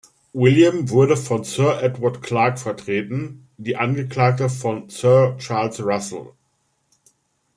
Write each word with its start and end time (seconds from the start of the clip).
William 0.33 0.89
wurde 0.89 1.15
von 1.15 1.43
Sir 1.43 1.79
Edward 1.83 2.23
Clarke 2.23 2.57
vertreten, 2.57 3.47
die 3.57 3.75
Angeklagten 3.77 4.49
von 4.49 4.89
Sir 4.89 5.35
Charles 5.37 5.79
Russell. 5.79 6.31